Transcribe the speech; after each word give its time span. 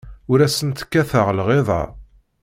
Ur 0.31 0.39
asent-kkateɣ 0.45 1.27
lɣiḍa. 1.37 1.83